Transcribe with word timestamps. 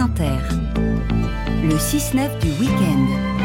Le 0.00 1.74
6-9 1.74 2.38
du 2.40 2.50
week-end. 2.60 3.37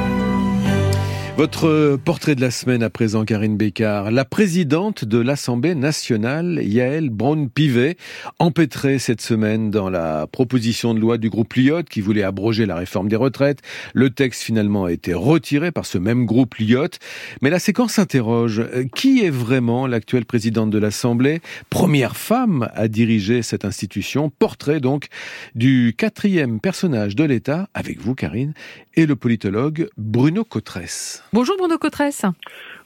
Votre 1.36 1.98
portrait 1.98 2.36
de 2.36 2.42
la 2.42 2.52
semaine 2.52 2.84
à 2.84 2.92
présent, 2.92 3.26
Karine 3.26 3.58
Bécard. 3.58 4.12
La 4.12 4.24
présidente 4.24 5.04
de 5.04 5.18
l'Assemblée 5.18 5.74
nationale, 5.74 6.62
Yael 6.62 7.10
Braun-Pivet, 7.10 7.98
empêtrée 8.38 9.00
cette 9.00 9.20
semaine 9.20 9.72
dans 9.72 9.90
la 9.90 10.28
proposition 10.28 10.94
de 10.94 11.00
loi 11.00 11.18
du 11.18 11.32
groupe 11.32 11.56
Lyotte 11.56 11.90
qui 11.90 12.02
voulait 12.02 12.22
abroger 12.22 12.68
la 12.68 12.76
réforme 12.76 13.10
des 13.10 13.16
retraites. 13.16 13.64
Le 13.96 14.12
texte 14.12 14.44
finalement 14.44 14.86
a 14.86 14.92
été 14.92 15.16
retiré 15.16 15.72
par 15.72 15.88
ce 15.88 15.98
même 15.98 16.28
groupe 16.28 16.54
Lyotte. 16.60 17.00
Mais 17.42 17.50
la 17.50 17.60
séquence 17.60 17.94
s'interroge. 17.94 18.62
Qui 18.96 19.26
est 19.26 19.32
vraiment 19.32 19.88
l'actuelle 19.88 20.26
présidente 20.26 20.70
de 20.70 20.78
l'Assemblée? 20.78 21.42
Première 21.72 22.16
femme 22.16 22.70
à 22.76 22.88
diriger 22.88 23.42
cette 23.42 23.66
institution. 23.66 24.30
Portrait 24.30 24.80
donc 24.80 25.08
du 25.56 25.96
quatrième 25.98 26.60
personnage 26.60 27.16
de 27.16 27.24
l'État, 27.24 27.70
avec 27.74 28.00
vous 28.00 28.14
Karine, 28.14 28.54
et 28.94 29.08
le 29.08 29.16
politologue 29.16 29.90
Bruno 29.98 30.44
Cotresse. 30.44 31.24
Bonjour 31.34 31.58
Bruno 31.58 31.80
Cotresse. 31.80 32.26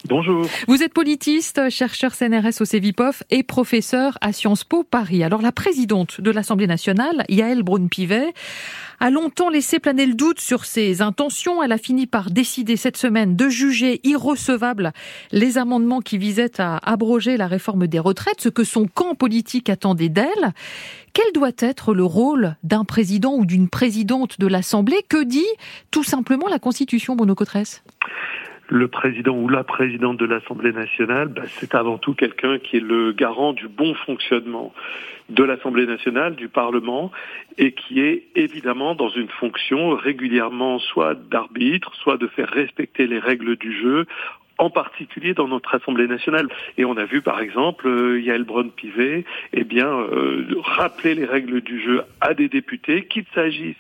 Bonjour. 0.07 0.45
Vous 0.69 0.81
êtes 0.81 0.93
politiste, 0.93 1.69
chercheur 1.69 2.15
CNRS 2.15 2.61
au 2.61 2.65
CEVIPOF 2.65 3.23
et 3.29 3.43
professeur 3.43 4.17
à 4.21 4.31
Sciences 4.31 4.63
Po 4.63 4.85
Paris. 4.85 5.21
Alors 5.21 5.41
la 5.41 5.51
présidente 5.51 6.21
de 6.21 6.31
l'Assemblée 6.31 6.65
nationale, 6.65 7.25
Yael 7.27 7.61
Braun-Pivet, 7.63 8.33
a 9.01 9.09
longtemps 9.09 9.49
laissé 9.49 9.79
planer 9.79 10.05
le 10.05 10.13
doute 10.13 10.39
sur 10.39 10.63
ses 10.63 11.01
intentions. 11.01 11.61
Elle 11.61 11.73
a 11.73 11.77
fini 11.77 12.07
par 12.07 12.31
décider 12.31 12.77
cette 12.77 12.95
semaine 12.95 13.35
de 13.35 13.49
juger 13.49 13.99
irrecevables 14.05 14.93
les 15.33 15.57
amendements 15.57 15.99
qui 15.99 16.17
visaient 16.17 16.61
à 16.61 16.77
abroger 16.89 17.35
la 17.35 17.47
réforme 17.47 17.87
des 17.87 17.99
retraites, 17.99 18.39
ce 18.39 18.49
que 18.49 18.63
son 18.63 18.87
camp 18.87 19.13
politique 19.13 19.69
attendait 19.69 20.07
d'elle. 20.07 20.53
Quel 21.11 21.33
doit 21.33 21.51
être 21.59 21.93
le 21.93 22.05
rôle 22.05 22.55
d'un 22.63 22.85
président 22.85 23.33
ou 23.35 23.45
d'une 23.45 23.67
présidente 23.67 24.39
de 24.39 24.47
l'Assemblée? 24.47 25.03
Que 25.09 25.25
dit 25.25 25.43
tout 25.91 26.03
simplement 26.03 26.47
la 26.47 26.59
Constitution, 26.59 27.17
Bruno 27.17 27.35
Cotresse 27.35 27.83
le 28.69 28.87
président 28.87 29.35
ou 29.35 29.47
la 29.47 29.63
présidente 29.63 30.17
de 30.17 30.25
l'Assemblée 30.25 30.71
nationale, 30.71 31.29
bah, 31.29 31.43
c'est 31.47 31.75
avant 31.75 31.97
tout 31.97 32.13
quelqu'un 32.13 32.59
qui 32.59 32.77
est 32.77 32.81
le 32.81 33.11
garant 33.11 33.53
du 33.53 33.67
bon 33.67 33.93
fonctionnement 33.93 34.73
de 35.29 35.43
l'Assemblée 35.43 35.85
nationale, 35.85 36.35
du 36.35 36.47
Parlement, 36.47 37.11
et 37.57 37.73
qui 37.73 37.99
est 37.99 38.23
évidemment 38.35 38.95
dans 38.95 39.09
une 39.09 39.29
fonction 39.29 39.91
régulièrement 39.91 40.79
soit 40.79 41.15
d'arbitre, 41.15 41.93
soit 41.95 42.17
de 42.17 42.27
faire 42.27 42.49
respecter 42.49 43.07
les 43.07 43.19
règles 43.19 43.57
du 43.57 43.77
jeu 43.77 44.05
en 44.57 44.69
particulier 44.69 45.33
dans 45.33 45.47
notre 45.47 45.75
Assemblée 45.75 46.07
nationale. 46.07 46.47
Et 46.77 46.85
on 46.85 46.97
a 46.97 47.05
vu 47.05 47.21
par 47.21 47.39
exemple 47.41 47.87
euh, 47.87 48.19
Yael 48.19 48.43
Braun-Pivet 48.43 49.25
eh 49.53 49.63
bien, 49.63 49.87
euh, 49.87 50.45
rappeler 50.63 51.13
les 51.13 51.25
règles 51.25 51.61
du 51.61 51.81
jeu 51.81 52.01
à 52.21 52.33
des 52.33 52.49
députés, 52.49 53.05
qu'il 53.05 53.25
s'agisse 53.35 53.75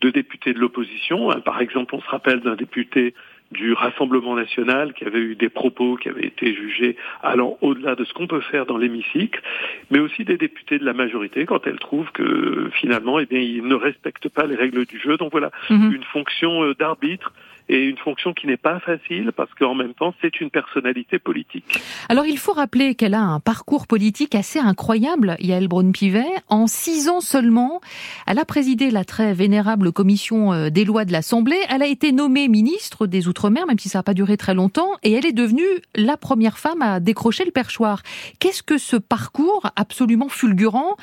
de 0.00 0.10
députés 0.10 0.52
de 0.52 0.58
l'opposition. 0.58 1.30
Hein, 1.30 1.40
par 1.40 1.60
exemple, 1.60 1.94
on 1.94 2.00
se 2.00 2.08
rappelle 2.08 2.40
d'un 2.40 2.56
député 2.56 3.14
du 3.50 3.72
Rassemblement 3.72 4.36
national 4.36 4.92
qui 4.94 5.04
avait 5.04 5.18
eu 5.18 5.34
des 5.34 5.48
propos 5.48 5.96
qui 5.96 6.08
avaient 6.08 6.26
été 6.26 6.54
jugés 6.54 6.96
allant 7.22 7.58
au-delà 7.60 7.94
de 7.96 8.04
ce 8.04 8.12
qu'on 8.12 8.26
peut 8.26 8.40
faire 8.40 8.66
dans 8.66 8.78
l'hémicycle, 8.78 9.42
mais 9.90 9.98
aussi 9.98 10.24
des 10.24 10.36
députés 10.36 10.78
de 10.78 10.84
la 10.84 10.92
majorité 10.92 11.46
quand 11.46 11.66
elles 11.66 11.78
trouvent 11.78 12.10
que 12.12 12.70
finalement, 12.80 13.18
eh 13.18 13.26
bien, 13.26 13.40
ils 13.40 13.66
ne 13.66 13.74
respectent 13.74 14.28
pas 14.28 14.46
les 14.46 14.56
règles 14.56 14.86
du 14.86 14.98
jeu. 14.98 15.16
Donc 15.16 15.32
voilà, 15.32 15.50
mhm. 15.68 15.92
une 15.92 16.04
fonction 16.04 16.64
euh, 16.64 16.74
d'arbitre 16.74 17.32
et 17.70 17.84
une 17.84 17.96
fonction 17.96 18.34
qui 18.34 18.48
n'est 18.48 18.56
pas 18.56 18.80
facile 18.80 19.30
parce 19.36 19.54
qu'en 19.54 19.74
même 19.74 19.94
temps, 19.94 20.12
c'est 20.20 20.40
une 20.40 20.50
personnalité 20.50 21.20
politique. 21.20 21.80
Alors 22.08 22.26
il 22.26 22.36
faut 22.36 22.52
rappeler 22.52 22.96
qu'elle 22.96 23.14
a 23.14 23.22
un 23.22 23.38
parcours 23.38 23.86
politique 23.86 24.34
assez 24.34 24.58
incroyable, 24.58 25.36
Yael 25.38 25.68
Braun-Pivet. 25.68 26.26
En 26.48 26.66
six 26.66 27.08
ans 27.08 27.20
seulement, 27.20 27.80
elle 28.26 28.40
a 28.40 28.44
présidé 28.44 28.90
la 28.90 29.04
très 29.04 29.34
vénérable 29.34 29.92
commission 29.92 30.52
euh, 30.52 30.68
des 30.68 30.84
lois 30.84 31.04
de 31.04 31.12
l'Assemblée. 31.12 31.60
Elle 31.68 31.82
a 31.82 31.86
été 31.86 32.10
nommée 32.10 32.48
ministre 32.48 33.06
des 33.06 33.28
Outre-mer, 33.28 33.66
même 33.66 33.78
si 33.78 33.88
ça 33.88 34.00
n'a 34.00 34.02
pas 34.02 34.14
duré 34.14 34.36
très 34.36 34.54
longtemps, 34.54 34.90
et 35.04 35.12
elle 35.12 35.24
est 35.24 35.32
devenue 35.32 35.62
la 35.94 36.16
première 36.16 36.58
femme 36.58 36.82
à 36.82 36.98
décrocher 36.98 37.44
le 37.44 37.52
perchoir. 37.52 38.02
Qu'est-ce 38.40 38.64
que 38.64 38.78
ce 38.78 38.96
parcours 38.96 39.70
absolument 39.76 40.28
fulgurant 40.28 40.96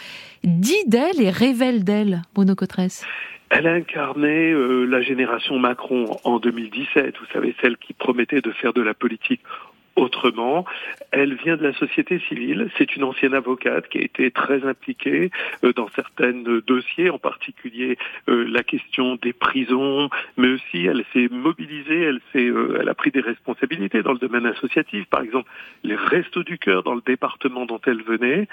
dit 0.44 0.84
d'elle 0.86 1.22
et 1.22 1.30
révèle 1.30 1.86
d'elle, 1.86 2.24
Bruno 2.36 2.56
Cotresse? 2.56 3.06
Elle 3.50 3.68
a 3.68 3.74
incarné 3.74 4.52
euh, 4.52 4.84
la 4.86 5.02
génération 5.02 5.58
Macron 5.58 6.18
en 6.24 6.40
2017, 6.40 7.16
vous 7.18 7.26
savez, 7.32 7.56
celle 7.62 7.78
qui 7.78 7.94
promettait 7.94 8.42
de 8.42 8.52
faire 8.52 8.74
de 8.74 8.82
la 8.82 8.94
politique 8.94 9.42
autrement. 9.98 10.66
Elle 11.12 11.34
vient 11.36 11.58
de 11.58 11.64
la 11.64 11.74
société 11.74 12.20
civile. 12.30 12.70
C'est 12.78 12.96
une 12.96 13.04
ancienne 13.04 13.34
avocate 13.34 13.90
qui 13.90 13.98
a 13.98 14.02
été 14.02 14.32
très 14.32 14.64
impliquée 14.66 15.32
euh, 15.64 15.74
dans 15.74 15.90
certains 15.90 16.34
dossiers, 16.66 17.10
en 17.10 17.18
particulier 17.18 17.98
euh, 18.30 18.48
la 18.48 18.64
question 18.64 19.16
des 19.16 19.34
prisons, 19.34 20.10
mais 20.38 20.50
aussi 20.50 20.86
elle 20.86 21.04
s'est 21.14 21.28
mobilisée, 21.30 22.04
elle 22.04 22.22
s'est, 22.32 22.48
euh, 22.48 22.78
elle 22.80 22.90
a 22.90 22.94
pris 22.94 23.12
des 23.12 23.22
responsabilités 23.22 24.04
dans 24.04 24.14
le 24.14 24.20
domaine 24.20 24.46
associatif, 24.46 25.06
par 25.08 25.22
exemple 25.22 25.50
les 25.84 25.96
Restos 25.96 26.44
du 26.44 26.58
Cœur 26.58 26.84
dans 26.84 26.96
le 26.96 27.02
département 27.06 27.66
dont 27.66 27.82
elle 27.86 28.04
venait. 28.04 28.48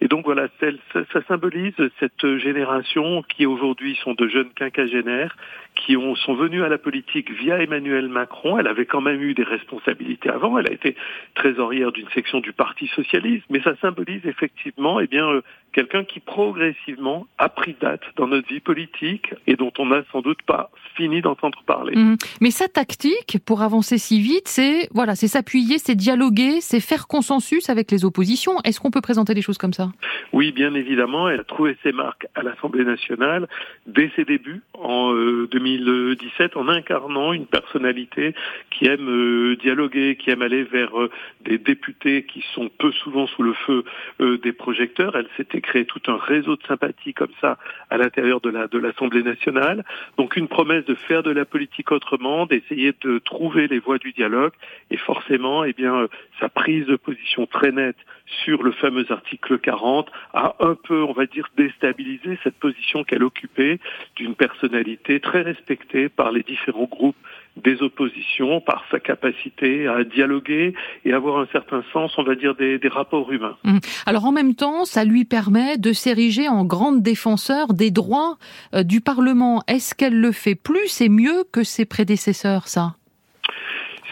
Et 0.00 0.08
donc 0.08 0.24
voilà, 0.24 0.48
ça, 0.60 1.00
ça 1.12 1.22
symbolise 1.26 1.74
cette 1.98 2.36
génération 2.38 3.22
qui 3.22 3.46
aujourd'hui 3.46 3.98
sont 4.02 4.14
de 4.14 4.28
jeunes 4.28 4.50
quinquagénaires 4.54 5.36
qui 5.74 5.96
ont, 5.96 6.14
sont 6.14 6.34
venus 6.34 6.62
à 6.62 6.68
la 6.68 6.78
politique 6.78 7.30
via 7.30 7.62
Emmanuel 7.62 8.08
Macron. 8.08 8.58
Elle 8.58 8.66
avait 8.66 8.86
quand 8.86 9.00
même 9.00 9.20
eu 9.22 9.34
des 9.34 9.42
responsabilités 9.42 10.28
avant. 10.28 10.58
Elle 10.58 10.68
a 10.68 10.72
été 10.72 10.96
trésorière 11.34 11.92
d'une 11.92 12.08
section 12.10 12.40
du 12.40 12.52
Parti 12.52 12.88
socialiste, 12.88 13.44
mais 13.50 13.60
ça 13.62 13.74
symbolise 13.76 14.24
effectivement, 14.26 15.00
eh 15.00 15.06
bien, 15.06 15.28
euh, 15.28 15.42
quelqu'un 15.72 16.04
qui 16.04 16.20
progressivement 16.20 17.26
a 17.38 17.48
pris 17.48 17.74
date 17.80 18.02
dans 18.16 18.26
notre 18.26 18.48
vie 18.48 18.60
politique 18.60 19.34
et 19.46 19.56
dont 19.56 19.72
on 19.78 19.86
n'a 19.86 20.02
sans 20.12 20.20
doute 20.20 20.42
pas 20.42 20.70
fini 20.94 21.22
d'entendre 21.22 21.62
parler. 21.66 21.96
Mmh. 21.96 22.16
Mais 22.40 22.50
sa 22.50 22.68
tactique 22.68 23.38
pour 23.44 23.62
avancer 23.62 23.98
si 23.98 24.20
vite, 24.20 24.48
c'est 24.48 24.88
voilà, 24.92 25.14
c'est 25.14 25.28
s'appuyer, 25.28 25.78
c'est 25.78 25.94
dialoguer, 25.94 26.60
c'est 26.60 26.80
faire 26.80 27.06
consensus 27.06 27.70
avec 27.70 27.90
les 27.90 28.04
oppositions. 28.04 28.58
Est-ce 28.64 28.80
qu'on 28.80 28.90
peut 28.90 29.00
présenter 29.00 29.34
des 29.34 29.42
choses 29.42 29.58
comme 29.58 29.72
ça? 29.72 29.90
Oui, 30.32 30.52
bien 30.52 30.74
évidemment. 30.74 31.28
Elle 31.28 31.40
a 31.40 31.44
trouvé 31.44 31.76
ses 31.82 31.92
marques 31.92 32.26
à 32.34 32.42
l'Assemblée 32.42 32.84
nationale 32.84 33.48
dès 33.86 34.10
ses 34.16 34.24
débuts 34.24 34.62
en 34.74 35.12
2017 35.12 36.56
euh, 36.56 36.60
en 36.60 36.68
incarnant 36.68 37.32
une 37.32 37.46
personnalité 37.46 38.34
qui 38.70 38.86
aime 38.86 39.08
euh, 39.08 39.56
dialoguer, 39.56 40.16
qui 40.16 40.30
aime 40.30 40.42
aller 40.42 40.64
vers 40.64 40.98
euh, 40.98 41.10
des 41.44 41.58
députés 41.58 42.24
qui 42.24 42.44
sont 42.54 42.70
peu 42.78 42.92
souvent 42.92 43.26
sous 43.26 43.42
le 43.42 43.54
feu 43.54 43.84
des 44.20 44.52
projecteurs. 44.52 45.16
Elle 45.16 45.28
s'était 45.36 45.60
créé 45.62 45.84
tout 45.84 46.02
un 46.08 46.16
réseau 46.16 46.56
de 46.56 46.62
sympathie 46.66 47.14
comme 47.14 47.32
ça 47.40 47.56
à 47.90 47.96
l'intérieur 47.96 48.40
de 48.40 48.50
la 48.50 48.66
de 48.66 48.78
l'Assemblée 48.78 49.22
nationale. 49.22 49.84
Donc 50.18 50.36
une 50.36 50.48
promesse 50.48 50.84
de 50.84 50.94
faire 50.94 51.22
de 51.22 51.30
la 51.30 51.44
politique 51.44 51.92
autrement, 51.92 52.46
d'essayer 52.46 52.92
de 53.00 53.18
trouver 53.18 53.68
les 53.68 53.78
voies 53.78 53.98
du 53.98 54.12
dialogue 54.12 54.52
et 54.90 54.96
forcément, 54.96 55.64
eh 55.64 55.72
bien, 55.72 56.08
sa 56.40 56.48
prise 56.48 56.86
de 56.86 56.96
position 56.96 57.46
très 57.46 57.72
nette 57.72 57.96
sur 58.44 58.62
le 58.62 58.72
fameux 58.72 59.10
article 59.10 59.58
40 59.58 60.10
a 60.32 60.56
un 60.60 60.74
peu, 60.74 61.02
on 61.02 61.12
va 61.12 61.26
dire, 61.26 61.48
déstabilisé 61.56 62.38
cette 62.42 62.56
position 62.56 63.04
qu'elle 63.04 63.22
occupait 63.22 63.78
d'une 64.16 64.34
personnalité 64.34 65.20
très 65.20 65.42
respectée 65.42 66.08
par 66.08 66.32
les 66.32 66.42
différents 66.42 66.88
groupes 66.90 67.16
des 67.56 67.82
oppositions 67.82 68.60
par 68.60 68.84
sa 68.90 68.98
capacité 68.98 69.86
à 69.86 70.04
dialoguer 70.04 70.74
et 71.04 71.12
avoir 71.12 71.38
un 71.38 71.46
certain 71.52 71.82
sens, 71.92 72.12
on 72.16 72.22
va 72.22 72.34
dire, 72.34 72.54
des, 72.54 72.80
rapports 72.88 73.30
humains. 73.32 73.56
Mmh. 73.64 73.78
Alors 74.06 74.24
en 74.24 74.32
même 74.32 74.54
temps, 74.54 74.84
ça 74.84 75.04
lui 75.04 75.24
permet 75.24 75.78
de 75.78 75.92
s'ériger 75.92 76.48
en 76.48 76.64
grande 76.64 77.02
défenseur 77.02 77.74
des 77.74 77.90
droits 77.90 78.36
euh, 78.74 78.82
du 78.82 79.00
Parlement. 79.00 79.62
Est-ce 79.68 79.94
qu'elle 79.94 80.18
le 80.18 80.32
fait 80.32 80.54
plus 80.54 81.00
et 81.00 81.08
mieux 81.08 81.44
que 81.52 81.62
ses 81.62 81.84
prédécesseurs, 81.84 82.68
ça? 82.68 82.96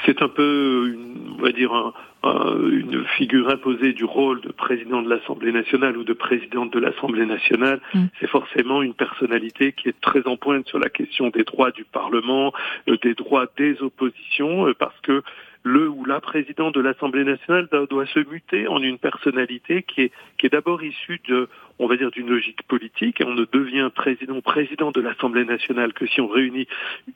C'est 0.06 0.22
un 0.22 0.28
peu, 0.28 0.96
on 1.38 1.42
va 1.42 1.52
dire, 1.52 1.72
un, 1.74 1.92
une 2.22 3.04
figure 3.16 3.48
imposée 3.48 3.92
du 3.92 4.04
rôle 4.04 4.40
de 4.42 4.52
président 4.52 5.02
de 5.02 5.08
l'Assemblée 5.08 5.52
nationale 5.52 5.96
ou 5.96 6.04
de 6.04 6.12
présidente 6.12 6.72
de 6.72 6.78
l'Assemblée 6.78 7.26
nationale, 7.26 7.80
mm. 7.94 8.04
c'est 8.18 8.28
forcément 8.28 8.82
une 8.82 8.94
personnalité 8.94 9.72
qui 9.72 9.88
est 9.88 10.00
très 10.00 10.26
en 10.26 10.36
pointe 10.36 10.66
sur 10.66 10.78
la 10.78 10.90
question 10.90 11.28
des 11.30 11.44
droits 11.44 11.70
du 11.70 11.84
Parlement, 11.84 12.52
euh, 12.88 12.96
des 13.02 13.14
droits 13.14 13.46
des 13.56 13.80
oppositions, 13.80 14.68
euh, 14.68 14.74
parce 14.74 14.98
que 15.00 15.22
le 15.62 15.88
ou 15.88 16.04
la 16.04 16.20
présidente 16.20 16.74
de 16.74 16.80
l'Assemblée 16.80 17.24
nationale 17.24 17.68
doit, 17.90 18.06
se 18.06 18.20
muter 18.20 18.66
en 18.66 18.82
une 18.82 18.98
personnalité 18.98 19.82
qui 19.82 20.02
est, 20.02 20.12
qui 20.38 20.46
est 20.46 20.50
d'abord 20.50 20.82
issue 20.82 21.20
de, 21.28 21.48
on 21.78 21.86
va 21.86 21.96
dire, 21.96 22.10
d'une 22.10 22.30
logique 22.30 22.62
politique. 22.62 23.20
Et 23.20 23.24
on 23.24 23.34
ne 23.34 23.44
devient 23.44 23.90
président, 23.94 24.40
président 24.40 24.90
de 24.90 25.00
l'Assemblée 25.00 25.44
nationale 25.44 25.92
que 25.92 26.06
si 26.06 26.20
on 26.20 26.28
réunit 26.28 26.66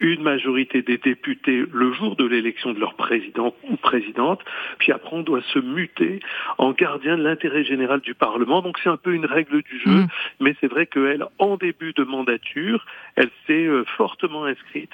une 0.00 0.23
majorité 0.23 0.82
des 0.82 0.99
députés 0.99 1.64
le 1.73 1.93
jour 1.93 2.17
de 2.17 2.25
l'élection 2.25 2.73
de 2.73 2.81
leur 2.81 2.94
président 2.94 3.55
ou 3.70 3.76
présidente. 3.76 4.41
Puis 4.79 4.93
après, 4.93 5.17
on 5.17 5.23
doit 5.23 5.43
se 5.52 5.58
muter 5.58 6.20
en 6.58 6.73
gardien 6.73 7.17
de 7.17 7.23
l'intérêt 7.23 7.64
général 7.64 8.00
du 8.00 8.14
Parlement. 8.14 8.61
Donc 8.61 8.79
c'est 8.82 8.90
un 8.90 8.99
peu 8.99 9.14
une 9.14 9.26
règle 9.26 9.62
du 9.62 9.81
jeu. 9.81 9.90
Mmh. 9.90 10.08
Mais 10.40 10.55
c'est 10.61 10.69
vrai 10.69 10.87
qu'elle, 10.87 11.25
en 11.38 11.56
début 11.56 11.94
de 11.94 12.05
mandature, 12.05 12.85
elle 13.17 13.31
s'est 13.47 13.67
euh, 13.67 13.85
fortement 13.97 14.44
inscrite 14.44 14.90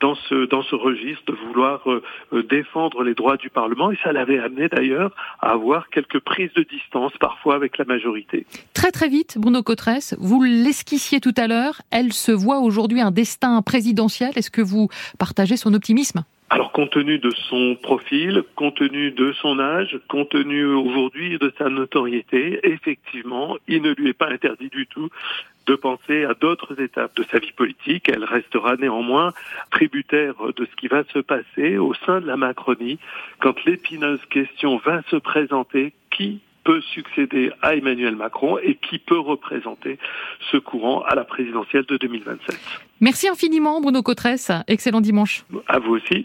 dans 0.00 0.14
ce, 0.28 0.46
dans 0.46 0.62
ce 0.62 0.74
registre, 0.74 1.24
de 1.26 1.32
vouloir 1.46 1.88
euh, 1.90 2.02
euh, 2.32 2.42
défendre 2.42 3.02
les 3.02 3.14
droits 3.14 3.36
du 3.36 3.50
Parlement. 3.50 3.90
Et 3.90 3.98
ça 4.02 4.12
l'avait 4.12 4.38
amené 4.38 4.68
d'ailleurs 4.68 5.12
à 5.40 5.50
avoir 5.50 5.88
quelques 5.90 6.20
prises 6.20 6.52
de 6.54 6.62
distance 6.62 7.12
parfois 7.20 7.54
avec 7.54 7.78
la 7.78 7.84
majorité. 7.84 8.46
Très 8.74 8.90
très 8.90 9.08
vite, 9.08 9.38
Bruno 9.38 9.62
Cotresse, 9.62 10.14
vous 10.18 10.42
l'esquissiez 10.42 11.20
tout 11.20 11.34
à 11.36 11.46
l'heure, 11.46 11.82
elle 11.90 12.12
se 12.12 12.32
voit 12.32 12.58
aujourd'hui 12.58 13.00
un 13.00 13.10
destin 13.10 13.62
présidentiel. 13.62 14.32
Est-ce 14.36 14.50
que 14.50 14.62
vous 14.62 14.88
partagez 15.18 15.56
son 15.56 15.74
optimisme? 15.74 16.24
Compte 16.74 16.90
tenu 16.90 17.20
de 17.20 17.30
son 17.48 17.76
profil, 17.80 18.42
compte 18.56 18.74
tenu 18.74 19.12
de 19.12 19.32
son 19.40 19.60
âge, 19.60 19.96
compte 20.08 20.30
tenu 20.30 20.64
aujourd'hui 20.64 21.38
de 21.38 21.52
sa 21.56 21.68
notoriété, 21.68 22.58
effectivement, 22.64 23.56
il 23.68 23.80
ne 23.80 23.92
lui 23.92 24.08
est 24.08 24.12
pas 24.12 24.28
interdit 24.28 24.70
du 24.70 24.88
tout 24.88 25.08
de 25.66 25.76
penser 25.76 26.24
à 26.24 26.34
d'autres 26.34 26.80
étapes 26.80 27.14
de 27.16 27.24
sa 27.30 27.38
vie 27.38 27.52
politique. 27.52 28.08
Elle 28.08 28.24
restera 28.24 28.74
néanmoins 28.74 29.32
tributaire 29.70 30.34
de 30.56 30.66
ce 30.66 30.74
qui 30.74 30.88
va 30.88 31.04
se 31.12 31.20
passer 31.20 31.78
au 31.78 31.94
sein 31.94 32.20
de 32.20 32.26
la 32.26 32.36
Macronie 32.36 32.98
quand 33.38 33.64
l'épineuse 33.64 34.24
question 34.28 34.78
va 34.78 35.00
se 35.10 35.16
présenter 35.16 35.92
qui 36.10 36.40
peut 36.64 36.80
succéder 36.80 37.52
à 37.62 37.76
Emmanuel 37.76 38.16
Macron 38.16 38.58
et 38.58 38.74
qui 38.74 38.98
peut 38.98 39.18
représenter 39.18 39.98
ce 40.50 40.56
courant 40.56 41.02
à 41.02 41.14
la 41.14 41.24
présidentielle 41.24 41.84
de 41.84 41.96
2027. 41.98 42.58
Merci 43.00 43.28
infiniment 43.28 43.80
Bruno 43.80 44.02
Cotresse. 44.02 44.50
Excellent 44.66 45.02
dimanche. 45.02 45.44
À 45.68 45.78
vous 45.78 45.92
aussi. 45.92 46.22